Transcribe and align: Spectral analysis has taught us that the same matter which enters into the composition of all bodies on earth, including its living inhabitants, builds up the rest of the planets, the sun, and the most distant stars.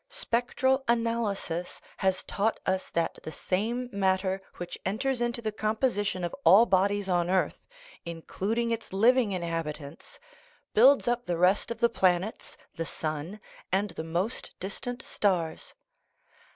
Spectral 0.09 0.83
analysis 0.87 1.79
has 1.97 2.23
taught 2.23 2.59
us 2.65 2.89
that 2.89 3.19
the 3.21 3.31
same 3.31 3.87
matter 3.93 4.41
which 4.57 4.75
enters 4.83 5.21
into 5.21 5.43
the 5.43 5.51
composition 5.51 6.23
of 6.23 6.33
all 6.43 6.65
bodies 6.65 7.07
on 7.07 7.29
earth, 7.29 7.67
including 8.03 8.71
its 8.71 8.91
living 8.93 9.31
inhabitants, 9.31 10.19
builds 10.73 11.07
up 11.07 11.25
the 11.25 11.37
rest 11.37 11.69
of 11.69 11.77
the 11.77 11.87
planets, 11.87 12.57
the 12.73 12.83
sun, 12.87 13.39
and 13.71 13.91
the 13.91 14.03
most 14.03 14.55
distant 14.59 15.03
stars. 15.05 15.75